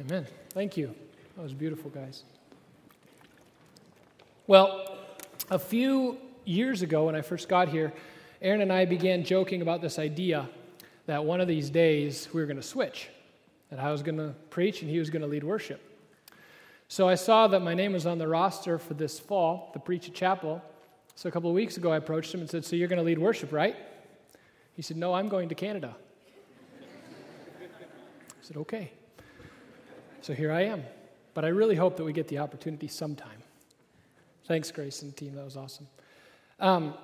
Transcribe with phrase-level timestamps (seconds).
[0.00, 0.26] Amen.
[0.50, 0.94] Thank you.
[1.36, 2.24] That was beautiful, guys.
[4.46, 4.98] Well,
[5.50, 7.92] a few years ago when I first got here,
[8.40, 10.48] Aaron and I began joking about this idea
[11.06, 13.08] that one of these days we were going to switch,
[13.70, 15.80] that I was going to preach and he was going to lead worship.
[16.88, 20.08] So I saw that my name was on the roster for this fall the preach
[20.08, 20.62] at chapel.
[21.14, 23.04] So a couple of weeks ago, I approached him and said, So you're going to
[23.04, 23.76] lead worship, right?
[24.74, 25.94] He said, No, I'm going to Canada.
[27.60, 28.92] I said, Okay.
[30.22, 30.84] So here I am.
[31.34, 33.42] But I really hope that we get the opportunity sometime.
[34.46, 35.34] Thanks, Grace and team.
[35.34, 35.88] That was awesome.
[36.60, 36.94] Um,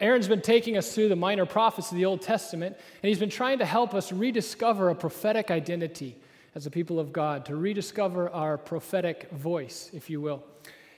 [0.00, 3.30] Aaron's been taking us through the minor prophets of the Old Testament, and he's been
[3.30, 6.16] trying to help us rediscover a prophetic identity
[6.54, 10.42] as a people of God, to rediscover our prophetic voice, if you will.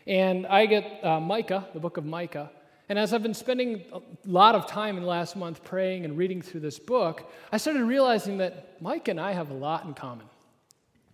[0.07, 2.51] And I get uh, Micah, the book of Micah,
[2.89, 6.17] and as I've been spending a lot of time in the last month praying and
[6.17, 9.95] reading through this book, I started realizing that Mike and I have a lot in
[9.95, 10.27] common.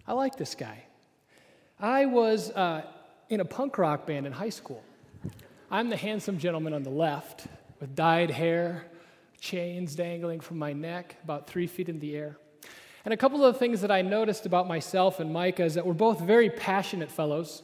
[0.06, 0.84] I like this guy.
[1.80, 2.82] I was uh,
[3.30, 4.82] in a punk rock band in high school.
[5.70, 7.46] I'm the handsome gentleman on the left
[7.80, 8.84] with dyed hair,
[9.40, 12.36] chains dangling from my neck, about three feet in the air.
[13.06, 15.86] And a couple of the things that I noticed about myself and Micah is that
[15.86, 17.62] we're both very passionate fellows.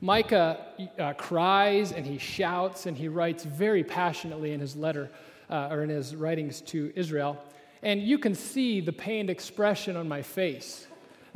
[0.00, 0.66] Micah
[0.98, 5.10] uh, cries and he shouts and he writes very passionately in his letter
[5.50, 7.42] uh, or in his writings to Israel.
[7.82, 10.86] And you can see the pained expression on my face.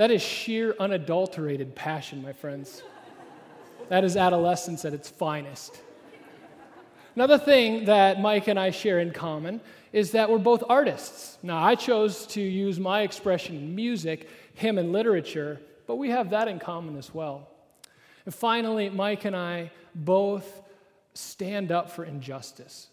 [0.01, 2.83] That is sheer, unadulterated passion, my friends.
[3.91, 5.79] That is adolescence at its finest.
[7.15, 9.61] Another thing that Mike and I share in common
[9.93, 11.37] is that we're both artists.
[11.43, 16.31] Now, I chose to use my expression in music, him and literature, but we have
[16.31, 17.51] that in common as well.
[18.25, 20.63] And finally, Mike and I both
[21.13, 22.89] stand up for injustice.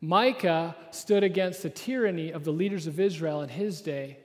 [0.00, 4.18] Micah stood against the tyranny of the leaders of Israel in his day.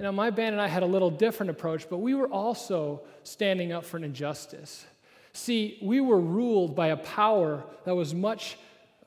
[0.00, 3.02] You know, my band and I had a little different approach, but we were also
[3.22, 4.86] standing up for an injustice.
[5.34, 8.56] See, we were ruled by a power that was much,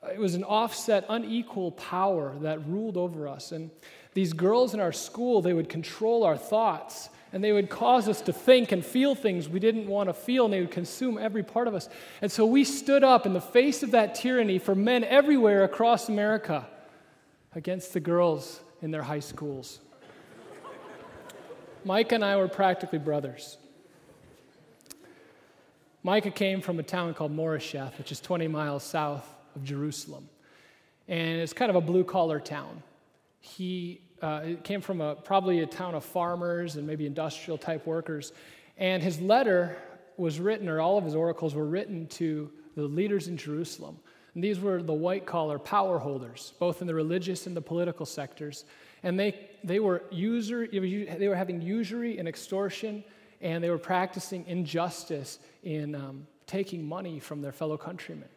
[0.08, 3.50] it was an offset, unequal power that ruled over us.
[3.50, 3.72] And
[4.12, 8.20] these girls in our school, they would control our thoughts and they would cause us
[8.20, 11.42] to think and feel things we didn't want to feel, and they would consume every
[11.42, 11.88] part of us.
[12.22, 16.08] And so we stood up in the face of that tyranny for men everywhere across
[16.08, 16.64] America
[17.52, 19.80] against the girls in their high schools.
[21.84, 23.58] Mike and I were practically brothers.
[26.02, 30.28] Micah came from a town called Morasheth, which is 20 miles south of Jerusalem.
[31.08, 32.82] And it's kind of a blue collar town.
[33.40, 38.32] He uh, came from a, probably a town of farmers and maybe industrial type workers.
[38.78, 39.76] And his letter
[40.16, 43.98] was written, or all of his oracles were written to the leaders in Jerusalem.
[44.34, 48.06] And these were the white collar power holders, both in the religious and the political
[48.06, 48.64] sectors.
[49.04, 53.04] And they, they, were usury, they were having usury and extortion,
[53.40, 58.28] and they were practicing injustice in um, taking money from their fellow countrymen.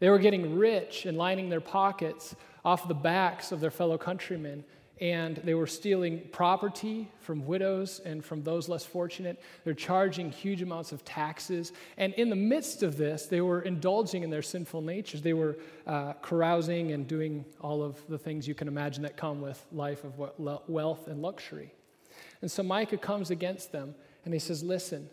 [0.00, 2.34] They were getting rich and lining their pockets
[2.64, 4.64] off the backs of their fellow countrymen
[5.00, 9.42] and they were stealing property from widows and from those less fortunate.
[9.64, 11.72] They're charging huge amounts of taxes.
[11.96, 15.20] And in the midst of this, they were indulging in their sinful natures.
[15.20, 15.56] They were
[15.86, 20.04] uh, carousing and doing all of the things you can imagine that come with life
[20.04, 20.18] of
[20.68, 21.72] wealth and luxury.
[22.40, 23.94] And so Micah comes against them
[24.24, 25.08] and he says, Listen,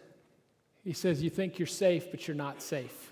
[0.84, 3.11] he says, You think you're safe, but you're not safe.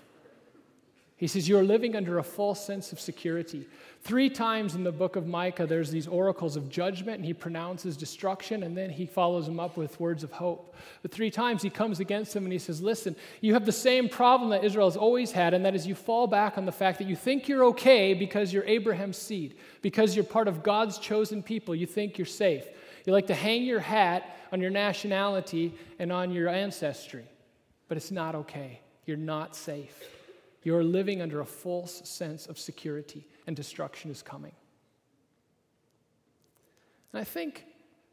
[1.20, 3.66] He says, You're living under a false sense of security.
[4.00, 7.98] Three times in the book of Micah, there's these oracles of judgment, and he pronounces
[7.98, 10.74] destruction, and then he follows them up with words of hope.
[11.02, 14.08] But three times he comes against them and he says, Listen, you have the same
[14.08, 16.96] problem that Israel has always had, and that is you fall back on the fact
[17.00, 21.42] that you think you're okay because you're Abraham's seed, because you're part of God's chosen
[21.42, 21.74] people.
[21.74, 22.64] You think you're safe.
[23.04, 27.26] You like to hang your hat on your nationality and on your ancestry,
[27.88, 28.80] but it's not okay.
[29.04, 30.19] You're not safe.
[30.62, 34.52] You're living under a false sense of security, and destruction is coming.
[37.12, 37.64] And I think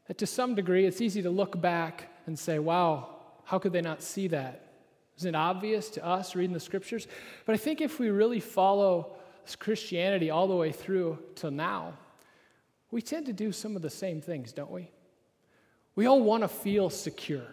[0.06, 3.82] that to some degree, it's easy to look back and say, wow, how could they
[3.82, 4.64] not see that?
[5.18, 7.06] Isn't it obvious to us reading the scriptures?
[7.44, 9.16] But I think if we really follow
[9.58, 11.94] Christianity all the way through till now,
[12.90, 14.90] we tend to do some of the same things, don't we?
[15.94, 17.46] We all want to feel secure,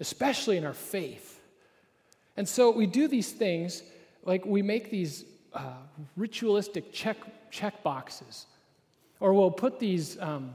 [0.00, 1.40] especially in our faith.
[2.36, 3.82] And so we do these things
[4.24, 5.74] like we make these uh,
[6.16, 7.16] ritualistic check,
[7.50, 8.46] check boxes,
[9.20, 10.54] or we'll put these, um,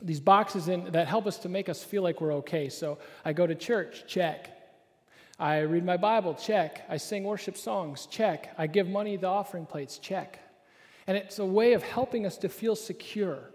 [0.00, 2.68] these boxes in that help us to make us feel like we're okay.
[2.68, 4.50] So I go to church, check.
[5.38, 6.84] I read my Bible, check.
[6.88, 8.54] I sing worship songs, check.
[8.58, 10.38] I give money the offering plates, check.
[11.06, 13.50] And it's a way of helping us to feel secure.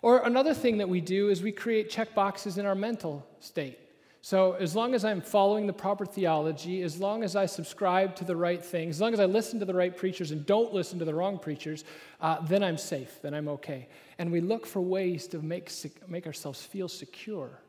[0.00, 3.78] Or another thing that we do is we create check boxes in our mental state.
[4.24, 8.24] So, as long as I'm following the proper theology, as long as I subscribe to
[8.24, 10.98] the right things, as long as I listen to the right preachers and don't listen
[11.00, 11.84] to the wrong preachers,
[12.22, 13.86] uh, then I'm safe, then I'm okay.
[14.16, 15.70] And we look for ways to make,
[16.08, 17.60] make ourselves feel secure.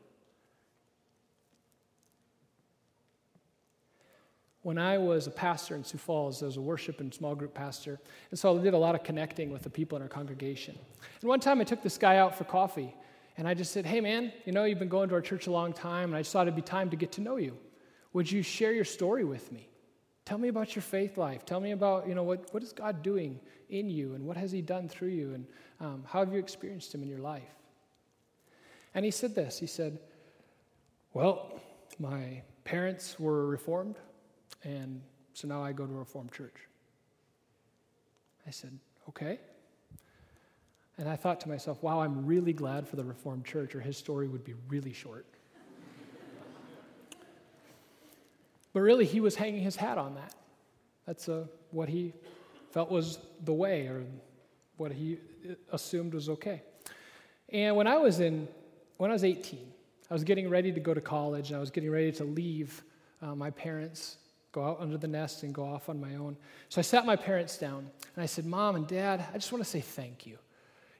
[4.62, 7.52] When I was a pastor in Sioux Falls, I was a worship and small group
[7.52, 8.00] pastor,
[8.30, 10.78] and so I did a lot of connecting with the people in our congregation.
[11.20, 12.94] And one time I took this guy out for coffee.
[13.38, 15.50] And I just said, Hey, man, you know, you've been going to our church a
[15.50, 17.56] long time, and I just thought it'd be time to get to know you.
[18.12, 19.68] Would you share your story with me?
[20.24, 21.44] Tell me about your faith life.
[21.44, 23.38] Tell me about, you know, what, what is God doing
[23.68, 25.46] in you, and what has He done through you, and
[25.80, 27.42] um, how have you experienced Him in your life?
[28.94, 29.98] And he said this He said,
[31.12, 31.60] Well,
[31.98, 33.96] my parents were Reformed,
[34.64, 35.02] and
[35.34, 36.56] so now I go to a Reformed church.
[38.46, 38.78] I said,
[39.10, 39.38] Okay.
[40.98, 43.96] And I thought to myself, wow, I'm really glad for the Reformed Church, or his
[43.96, 45.26] story would be really short.
[48.72, 50.34] but really, he was hanging his hat on that.
[51.06, 52.14] That's uh, what he
[52.70, 54.04] felt was the way, or
[54.78, 55.18] what he
[55.70, 56.62] assumed was okay.
[57.50, 58.48] And when I was in,
[58.96, 59.60] when I was 18,
[60.10, 62.82] I was getting ready to go to college, and I was getting ready to leave
[63.20, 64.16] uh, my parents,
[64.52, 66.38] go out under the nest, and go off on my own.
[66.70, 69.62] So I sat my parents down, and I said, Mom and Dad, I just want
[69.62, 70.38] to say thank you.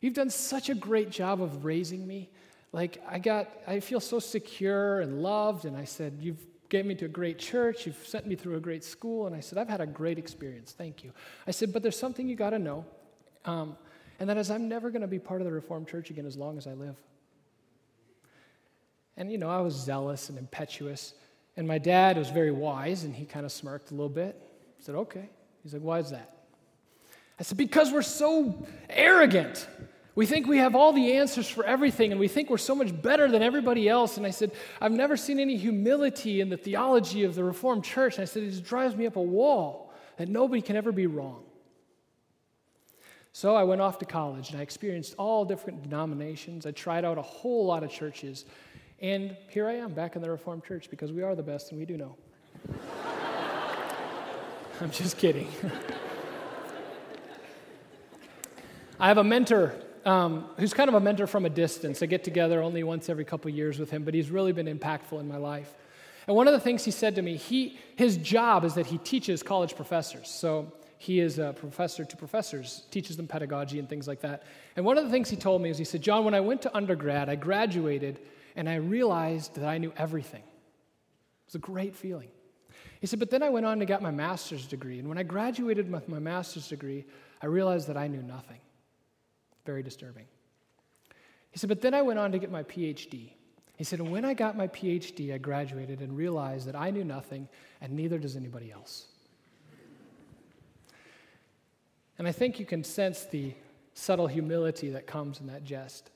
[0.07, 2.31] You've done such a great job of raising me.
[2.71, 5.65] Like, I got, I feel so secure and loved.
[5.65, 7.87] And I said, You've gave me to a great church.
[7.87, 9.27] You've sent me through a great school.
[9.27, 10.71] And I said, I've had a great experience.
[10.71, 11.11] Thank you.
[11.49, 12.85] I said, But there's something you got to know.
[13.47, 13.77] Um,
[14.21, 16.37] and that is, I'm never going to be part of the Reformed Church again as
[16.37, 16.95] long as I live.
[19.17, 21.15] And, you know, I was zealous and impetuous.
[21.57, 24.41] And my dad was very wise, and he kind of smirked a little bit.
[24.79, 25.29] I said, Okay.
[25.65, 26.33] He's like, Why is that?
[27.41, 29.67] I said, Because we're so arrogant.
[30.17, 32.91] We think we have all the answers for everything, and we think we're so much
[33.03, 34.17] better than everybody else.
[34.17, 38.15] And I said, I've never seen any humility in the theology of the Reformed Church.
[38.17, 41.07] And I said, it just drives me up a wall that nobody can ever be
[41.07, 41.43] wrong.
[43.33, 46.65] So I went off to college and I experienced all different denominations.
[46.65, 48.47] I tried out a whole lot of churches.
[49.01, 51.79] And here I am back in the Reformed Church because we are the best and
[51.79, 52.17] we do know.
[54.81, 55.49] I'm just kidding.
[58.99, 59.75] I have a mentor
[60.07, 62.03] um, who's kind of a mentor from a distance.
[62.03, 65.19] I get together only once every couple years with him, but he's really been impactful
[65.19, 65.75] in my life.
[66.29, 68.99] And one of the things he said to me, he, his job is that he
[68.99, 70.29] teaches college professors.
[70.29, 74.45] So he is a professor to professors, teaches them pedagogy and things like that.
[74.77, 76.63] And one of the things he told me is he said, John, when I went
[76.63, 78.21] to undergrad, I graduated
[78.55, 80.43] and I realized that I knew everything.
[80.43, 82.29] It was a great feeling.
[83.01, 84.99] He said, but then I went on to get my master's degree.
[84.99, 87.05] And when I graduated with my master's degree,
[87.43, 88.59] I realized that I knew nothing.
[89.67, 90.25] Very disturbing.
[91.51, 93.31] He said, But then I went on to get my PhD.
[93.77, 97.05] He said, And when I got my PhD, I graduated and realized that I knew
[97.05, 97.49] nothing,
[97.81, 99.07] and neither does anybody else.
[102.19, 103.53] And I think you can sense the
[103.93, 106.11] subtle humility that comes in that jest.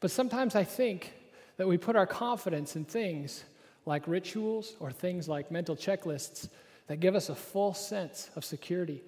[0.00, 1.14] But sometimes I think
[1.56, 3.44] that we put our confidence in things
[3.86, 6.48] like rituals or things like mental checklists
[6.88, 9.02] that give us a full sense of security.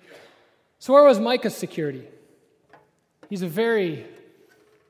[0.79, 2.07] So, where was Micah's security?
[3.29, 4.07] He's a very,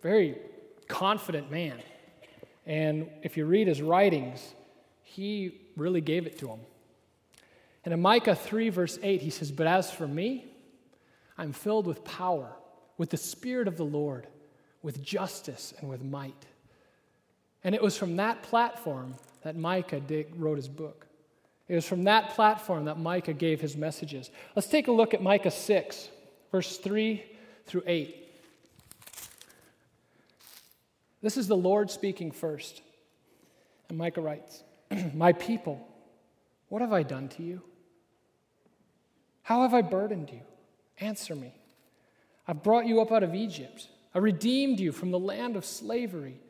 [0.03, 0.39] very
[0.87, 1.79] confident man.
[2.67, 4.55] And if you read his writings,
[5.03, 6.61] he really gave it to him.
[7.85, 10.45] And in Micah 3, verse 8, he says, But as for me,
[11.39, 12.53] I'm filled with power,
[12.99, 14.27] with the Spirit of the Lord,
[14.83, 16.47] with justice and with might.
[17.65, 20.03] And it was from that platform that Micah
[20.37, 21.07] wrote his book.
[21.69, 24.31] It was from that platform that Micah gave his messages.
[24.55, 26.09] Let's take a look at Micah 6,
[26.51, 27.23] verse 3
[27.67, 28.28] through 8.
[31.21, 32.83] This is the Lord speaking first.
[33.89, 34.63] And Micah writes
[35.15, 35.87] My people,
[36.69, 37.63] what have I done to you?
[39.43, 40.41] How have I burdened you?
[41.01, 41.55] Answer me.
[42.47, 43.89] I've brought you up out of Egypt.
[44.15, 46.41] I redeemed you from the land of slavery.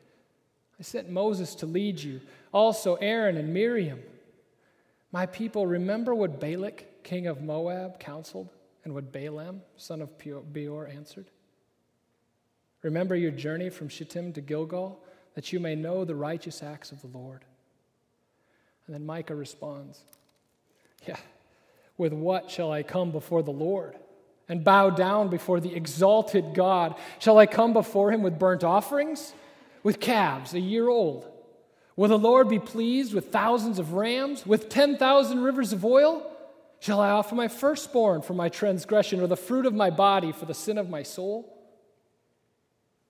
[0.79, 2.21] I sent Moses to lead you,
[2.53, 3.99] also Aaron and Miriam.
[5.11, 8.49] My people, remember what Balak, king of Moab, counseled,
[8.83, 11.29] and what Balaam, son of Beor, answered?
[12.81, 14.99] Remember your journey from Shittim to Gilgal,
[15.35, 17.43] that you may know the righteous acts of the Lord.
[18.87, 19.99] And then Micah responds,
[21.05, 21.17] Yeah,
[21.97, 23.95] with what shall I come before the Lord
[24.47, 26.95] and bow down before the exalted God?
[27.19, 29.33] Shall I come before him with burnt offerings,
[29.83, 31.29] with calves a year old?
[31.95, 36.25] Will the Lord be pleased with thousands of rams, with 10,000 rivers of oil?
[36.79, 40.45] Shall I offer my firstborn for my transgression, or the fruit of my body for
[40.45, 41.58] the sin of my soul?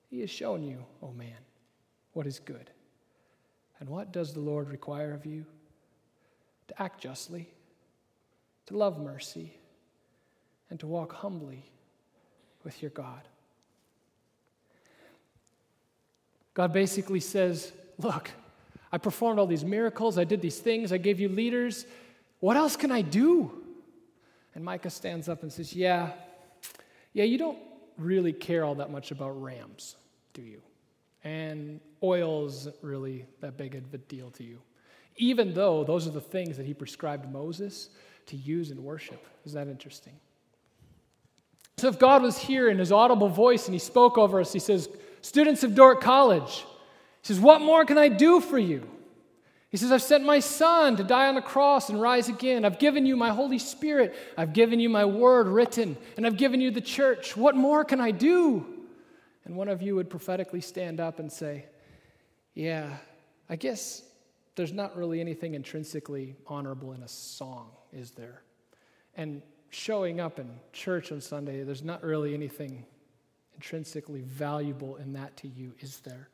[0.10, 1.38] He has shown you, O oh man,
[2.14, 2.70] what is good.
[3.80, 5.46] And what does the Lord require of you?
[6.68, 7.50] To act justly,
[8.66, 9.54] to love mercy,
[10.70, 11.64] and to walk humbly
[12.64, 13.22] with your God.
[16.54, 18.32] God basically says, Look,
[18.92, 21.86] I performed all these miracles, I did these things, I gave you leaders.
[22.40, 23.52] What else can I do?
[24.56, 26.12] And Micah stands up and says, Yeah,
[27.14, 27.58] yeah, you don't
[28.00, 29.96] really care all that much about rams,
[30.34, 30.62] do you?
[31.24, 34.60] And oil isn't really that big of a deal to you.
[35.18, 37.90] Even though those are the things that he prescribed Moses
[38.28, 39.26] to use in worship.
[39.46, 40.14] Is that interesting?
[41.78, 44.60] So if God was here in his audible voice and he spoke over us, he
[44.60, 44.90] says,
[45.22, 46.66] Students of Dordt College,
[47.22, 48.88] he says, What more can I do for you?
[49.70, 52.66] He says, I've sent my son to die on the cross and rise again.
[52.66, 54.16] I've given you my Holy Spirit.
[54.36, 57.38] I've given you my word written, and I've given you the church.
[57.38, 58.66] What more can I do?
[59.46, 61.66] And one of you would prophetically stand up and say,
[62.56, 62.98] Yeah,
[63.48, 64.04] I guess
[64.56, 68.42] there's not really anything intrinsically honorable in a song, is there?
[69.16, 72.86] And showing up in church on Sunday, there's not really anything
[73.54, 76.30] intrinsically valuable in that to you, is there?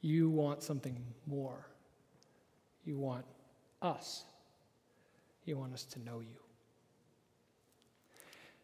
[0.00, 1.66] You want something more.
[2.90, 3.24] You want
[3.80, 4.24] us.
[5.44, 6.40] You want us to know you.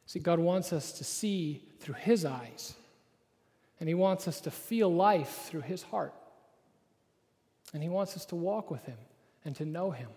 [0.07, 2.75] See, God wants us to see through His eyes,
[3.79, 6.13] and He wants us to feel life through His heart.
[7.73, 8.99] And He wants us to walk with Him
[9.45, 10.09] and to know Him.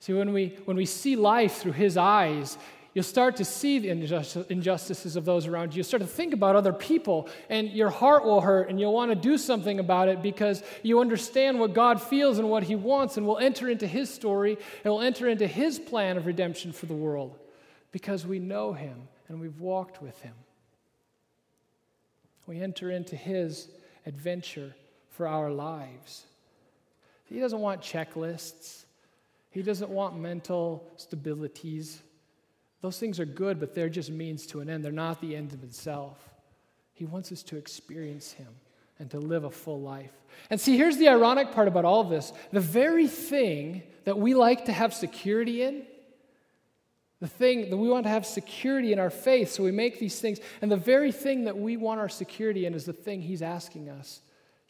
[0.00, 2.56] See, when we, when we see life through His eyes,
[2.94, 5.78] You'll start to see the injustices of those around you.
[5.78, 9.10] You'll start to think about other people, and your heart will hurt, and you'll want
[9.10, 13.16] to do something about it because you understand what God feels and what He wants,
[13.16, 16.84] and will enter into His story, and will enter into His plan of redemption for
[16.84, 17.38] the world
[17.92, 20.34] because we know Him and we've walked with Him.
[22.46, 23.68] We enter into His
[24.04, 24.74] adventure
[25.08, 26.26] for our lives.
[27.24, 28.84] He doesn't want checklists,
[29.48, 32.02] He doesn't want mental stabilities.
[32.82, 34.84] Those things are good, but they're just means to an end.
[34.84, 36.18] They're not the end of itself.
[36.92, 38.48] He wants us to experience Him
[38.98, 40.12] and to live a full life.
[40.50, 44.66] And see, here's the ironic part about all this the very thing that we like
[44.66, 45.84] to have security in,
[47.20, 50.20] the thing that we want to have security in our faith, so we make these
[50.20, 53.42] things, and the very thing that we want our security in is the thing He's
[53.42, 54.20] asking us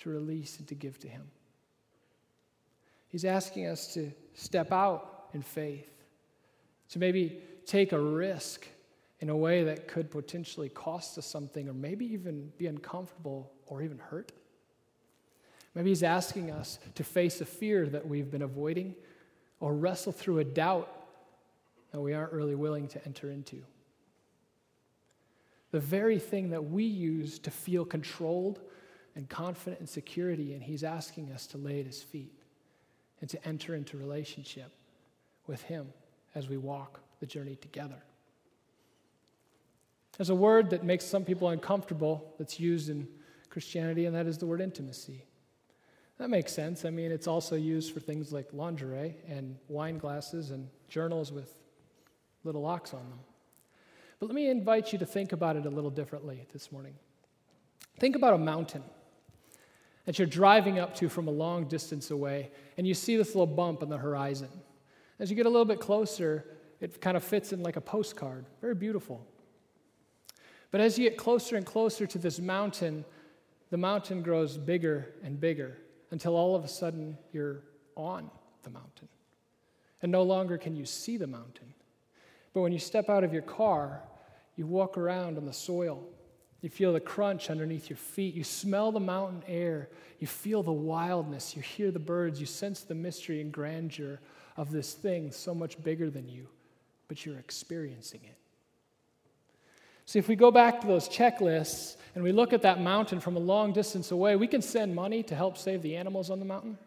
[0.01, 1.31] to release and to give to Him.
[3.09, 5.89] He's asking us to step out in faith,
[6.91, 8.67] to maybe take a risk
[9.21, 13.83] in a way that could potentially cost us something or maybe even be uncomfortable or
[13.83, 14.33] even hurt.
[15.75, 18.95] Maybe he's asking us to face a fear that we've been avoiding
[19.61, 20.91] or wrestle through a doubt
[21.93, 23.63] that we aren't really willing to enter into.
[25.71, 28.61] The very thing that we use to feel controlled
[29.15, 32.33] and confident and security, and he's asking us to lay at his feet
[33.21, 34.73] and to enter into relationship
[35.47, 35.93] with him
[36.35, 38.03] as we walk the journey together.
[40.19, 43.07] There's a word that makes some people uncomfortable that's used in
[43.49, 45.25] Christianity, and that is the word intimacy.
[46.19, 46.85] That makes sense.
[46.85, 51.63] I mean, it's also used for things like lingerie and wine glasses and journals with
[52.43, 53.21] little locks on them.
[54.19, 56.95] But let me invite you to think about it a little differently this morning.
[58.01, 58.83] Think about a mountain
[60.07, 63.47] that you're driving up to from a long distance away, and you see this little
[63.47, 64.49] bump on the horizon.
[65.21, 66.45] As you get a little bit closer,
[66.83, 68.45] it kind of fits in like a postcard.
[68.61, 69.25] Very beautiful.
[70.73, 73.05] But as you get closer and closer to this mountain,
[73.71, 75.79] the mountain grows bigger and bigger
[76.11, 77.63] until all of a sudden you're
[77.95, 78.29] on
[78.65, 79.09] the mountain.
[80.03, 81.73] And no longer can you see the mountain.
[82.53, 84.03] But when you step out of your car,
[84.57, 86.03] you walk around on the soil.
[86.63, 88.35] You feel the crunch underneath your feet.
[88.35, 89.89] You smell the mountain air.
[90.19, 91.55] You feel the wildness.
[91.55, 92.41] You hear the birds.
[92.41, 94.19] You sense the mystery and grandeur
[94.57, 96.49] of this thing so much bigger than you
[97.13, 98.39] but you're experiencing it.
[100.07, 103.37] See, if we go back to those checklists and we look at that mountain from
[103.37, 106.47] a long distance away, we can send money to help save the animals on the
[106.47, 106.79] mountain.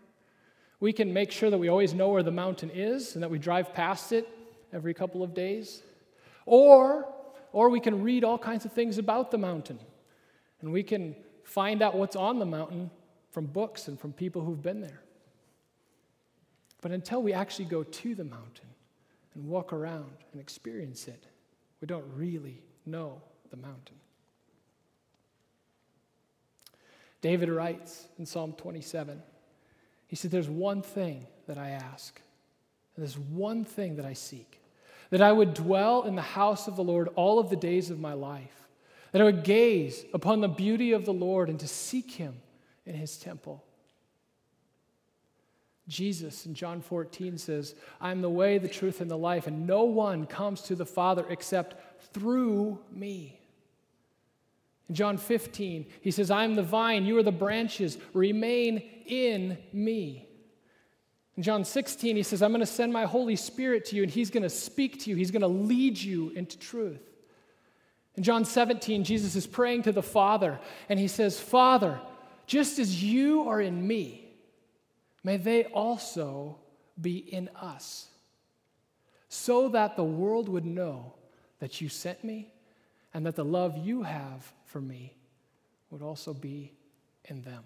[0.79, 3.38] We can make sure that we always know where the mountain is and that we
[3.38, 4.27] drive past it
[4.74, 5.84] every couple of days.
[6.48, 7.08] Or,
[7.51, 9.77] or we can read all kinds of things about the mountain.
[10.62, 12.89] And we can find out what's on the mountain
[13.29, 15.03] from books and from people who've been there.
[16.82, 18.65] But until we actually go to the mountain,
[19.36, 21.25] and walk around and experience it,
[21.82, 23.98] we don't really know the mountain.
[27.22, 29.22] David writes in Psalm 27,
[30.08, 32.22] he said, There's one thing that I ask,
[32.96, 34.62] and there's one thing that I seek,
[35.10, 38.00] that I would dwell in the house of the Lord all of the days of
[38.00, 38.68] my life,
[39.12, 42.36] that I would gaze upon the beauty of the Lord and to seek him
[42.86, 43.63] in his temple.
[45.88, 49.68] Jesus in John 14 says, I am the way, the truth, and the life, and
[49.68, 51.75] no one comes to the Father except
[52.13, 53.39] through me.
[54.89, 59.58] In John 15, he says, I am the vine, you are the branches, remain in
[59.74, 60.27] me.
[61.38, 64.12] In John 16, he says, I'm going to send my Holy Spirit to you, and
[64.12, 67.01] he's going to speak to you, he's going to lead you into truth.
[68.15, 72.00] In John 17, Jesus is praying to the Father, and he says, Father,
[72.48, 74.25] just as you are in me,
[75.25, 76.60] may they also
[77.01, 78.10] be in us,
[79.27, 81.15] so that the world would know
[81.58, 82.53] that you sent me
[83.12, 85.17] and that the love you have for me
[85.89, 86.72] would also be
[87.25, 87.63] in them.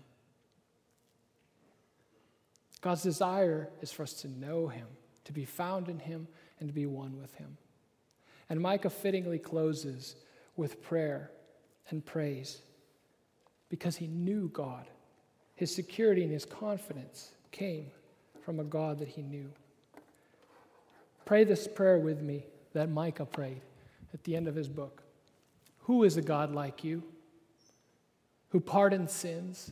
[2.79, 4.87] God's desire is for us to know Him,
[5.25, 6.29] to be found in Him,
[6.61, 7.57] and to be one with Him.
[8.49, 10.15] And Micah fittingly closes
[10.55, 11.29] with prayer
[11.89, 12.61] and praise
[13.67, 14.87] because he knew God.
[15.55, 17.91] His security and his confidence came
[18.41, 19.49] from a God that he knew.
[21.25, 23.61] Pray this prayer with me that Micah prayed
[24.13, 25.03] at the end of his book.
[25.81, 27.03] Who is a God like you,
[28.49, 29.71] who pardons sins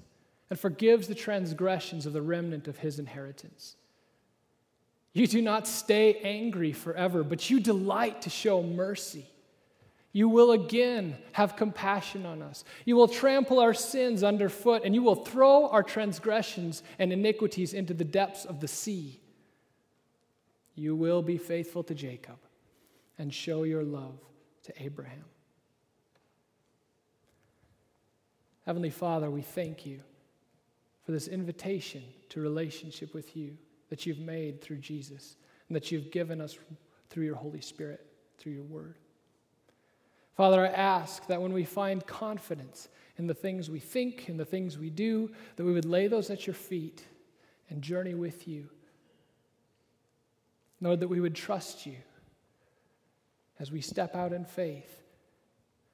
[0.49, 3.75] and forgives the transgressions of the remnant of his inheritance?
[5.13, 9.25] You do not stay angry forever, but you delight to show mercy.
[10.13, 12.63] You will again have compassion on us.
[12.85, 17.93] You will trample our sins underfoot, and you will throw our transgressions and iniquities into
[17.93, 19.19] the depths of the sea.
[20.75, 22.37] You will be faithful to Jacob
[23.17, 24.19] and show your love
[24.63, 25.25] to Abraham.
[28.65, 30.01] Heavenly Father, we thank you
[31.05, 33.57] for this invitation to relationship with you
[33.89, 35.37] that you've made through Jesus
[35.67, 36.57] and that you've given us
[37.09, 38.05] through your Holy Spirit,
[38.37, 38.95] through your word.
[40.37, 44.45] Father, I ask that when we find confidence in the things we think, in the
[44.45, 47.03] things we do, that we would lay those at your feet
[47.71, 48.69] and journey with you.
[50.79, 51.95] Lord, that we would trust you
[53.59, 55.01] as we step out in faith,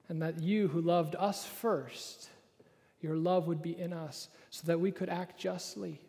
[0.09, 2.27] and that you who loved us first,
[2.99, 6.01] your love would be in us so that we could act justly.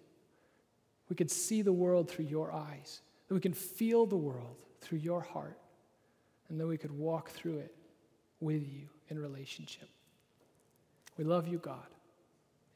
[1.08, 4.98] We could see the world through your eyes, that we can feel the world through
[4.98, 5.60] your heart,
[6.48, 7.76] and that we could walk through it
[8.44, 9.88] with you in relationship.
[11.16, 11.86] We love you, God.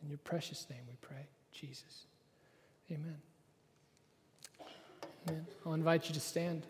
[0.03, 2.07] In your precious name we pray, Jesus.
[2.91, 3.17] Amen.
[5.29, 5.47] Amen.
[5.67, 6.63] I'll invite you to stand.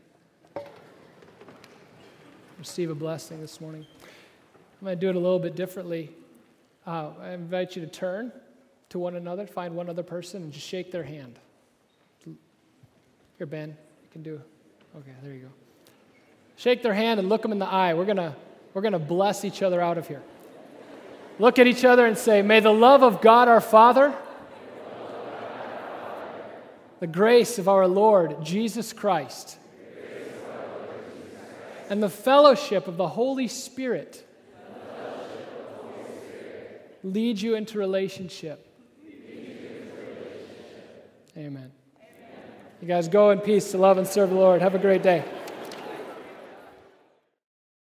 [2.59, 3.87] Receive a blessing this morning.
[4.81, 6.11] I'm going to do it a little bit differently.
[6.87, 8.33] Uh, I invite you to turn
[8.89, 11.39] to one another, find one other person, and just shake their hand.
[13.37, 14.41] Here, Ben, you can do.
[14.97, 15.49] Okay, there you go.
[16.57, 17.95] Shake their hand and look them in the eye.
[17.95, 18.35] We're going to
[18.79, 20.23] we're going to bless each other out of here.
[21.41, 24.15] Look at each other and say, May the love of God our Father,
[27.01, 29.59] the grace of our Lord Jesus Christ,
[31.91, 34.25] and the fellowship of the Holy Spirit
[37.03, 38.65] lead you into relationship.
[41.37, 41.73] Amen.
[42.81, 44.63] You guys go in peace to love and serve the Lord.
[44.63, 45.25] Have a great day.